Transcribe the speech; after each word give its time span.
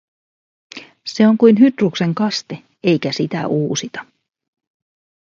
Se 1.05 1.27
on 1.27 1.37
kuin 1.37 1.59
Hydruksen 1.59 2.15
kaste, 2.15 2.63
eikä 2.83 3.11
sitä 3.11 3.47
uusita. 3.47 4.05